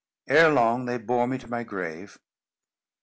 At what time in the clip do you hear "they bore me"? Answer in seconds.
0.85-1.37